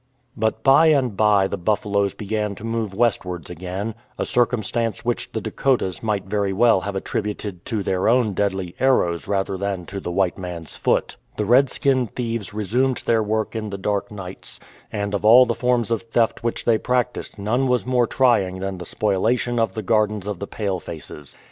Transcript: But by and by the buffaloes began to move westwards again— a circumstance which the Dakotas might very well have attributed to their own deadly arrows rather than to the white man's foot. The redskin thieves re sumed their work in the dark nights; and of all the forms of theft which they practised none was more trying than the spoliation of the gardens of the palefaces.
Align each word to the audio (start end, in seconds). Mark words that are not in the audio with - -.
But 0.35 0.63
by 0.63 0.87
and 0.87 1.15
by 1.15 1.47
the 1.47 1.59
buffaloes 1.59 2.15
began 2.15 2.55
to 2.55 2.63
move 2.63 2.91
westwards 2.95 3.51
again— 3.51 3.93
a 4.17 4.25
circumstance 4.25 5.05
which 5.05 5.31
the 5.31 5.41
Dakotas 5.41 6.01
might 6.01 6.25
very 6.25 6.51
well 6.53 6.81
have 6.81 6.95
attributed 6.95 7.63
to 7.65 7.83
their 7.83 8.09
own 8.09 8.33
deadly 8.33 8.73
arrows 8.79 9.27
rather 9.27 9.57
than 9.57 9.85
to 9.85 9.99
the 9.99 10.09
white 10.09 10.39
man's 10.39 10.75
foot. 10.75 11.17
The 11.37 11.45
redskin 11.45 12.07
thieves 12.07 12.51
re 12.51 12.65
sumed 12.65 13.03
their 13.05 13.21
work 13.21 13.55
in 13.55 13.69
the 13.69 13.77
dark 13.77 14.09
nights; 14.09 14.59
and 14.91 15.13
of 15.13 15.23
all 15.23 15.45
the 15.45 15.53
forms 15.53 15.91
of 15.91 16.01
theft 16.01 16.43
which 16.43 16.65
they 16.65 16.79
practised 16.79 17.37
none 17.37 17.67
was 17.67 17.85
more 17.85 18.07
trying 18.07 18.57
than 18.57 18.79
the 18.79 18.87
spoliation 18.87 19.59
of 19.59 19.75
the 19.75 19.83
gardens 19.83 20.25
of 20.25 20.39
the 20.39 20.47
palefaces. 20.47 21.37